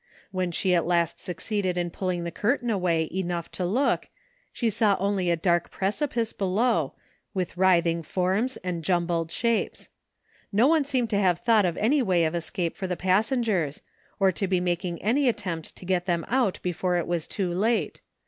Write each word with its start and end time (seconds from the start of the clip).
When 0.31 0.51
she 0.51 0.73
at 0.73 0.87
last 0.87 1.19
succeeded 1.19 1.77
in 1.77 1.91
pulling 1.91 2.23
the 2.23 2.31
curtain 2.31 2.71
away 2.71 3.07
enough 3.13 3.51
to 3.51 3.63
look 3.63 4.09
she 4.51 4.67
saw 4.67 4.97
only 4.99 5.29
a 5.29 5.35
dark 5.35 5.69
precipice 5.69 6.33
below, 6.33 6.95
with 7.35 7.51
writh 7.55 7.81
30 7.81 7.81
THE 7.81 7.83
FINDING 7.83 7.99
OP 7.99 8.03
JASPER 8.05 8.19
HOLT 8.21 8.25
ing 8.31 8.37
forms 8.41 8.57
and 8.63 8.83
jumbled 8.83 9.31
shapes. 9.31 9.89
No 10.51 10.65
one 10.67 10.85
seemed 10.85 11.11
to 11.11 11.19
have 11.21 11.37
thought 11.37 11.65
of 11.65 11.77
any 11.77 12.01
way 12.01 12.25
of 12.25 12.33
escape 12.33 12.75
for 12.75 12.87
the 12.87 12.97
passengers, 12.97 13.83
or 14.19 14.31
to 14.31 14.47
be 14.47 14.59
making 14.59 14.99
any 15.03 15.29
attempt 15.29 15.75
to 15.75 15.85
get 15.85 16.07
them 16.07 16.25
out 16.27 16.57
before 16.63 16.97
it 16.97 17.05
was 17.05 17.27
too 17.27 17.51
late. 17.53 18.01